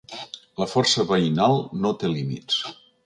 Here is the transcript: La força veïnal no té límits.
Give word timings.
La 0.61 0.67
força 0.71 1.05
veïnal 1.13 1.61
no 1.83 1.93
té 2.05 2.11
límits. 2.15 2.59